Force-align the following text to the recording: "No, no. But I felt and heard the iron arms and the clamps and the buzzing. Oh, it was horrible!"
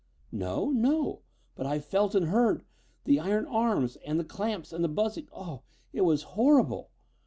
"No, 0.31 0.71
no. 0.71 1.21
But 1.53 1.67
I 1.67 1.77
felt 1.77 2.15
and 2.15 2.29
heard 2.29 2.65
the 3.03 3.19
iron 3.19 3.45
arms 3.45 3.97
and 3.97 4.19
the 4.19 4.23
clamps 4.23 4.73
and 4.73 4.83
the 4.83 4.87
buzzing. 4.89 5.27
Oh, 5.31 5.61
it 5.93 6.01
was 6.01 6.23
horrible!" 6.23 6.89